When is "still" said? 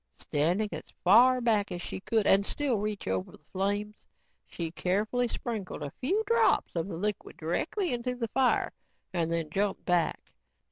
2.43-2.79